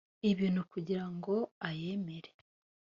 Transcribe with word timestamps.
ibintu 0.31 0.61
kugirango 0.71 1.35
ayemere 1.67 2.31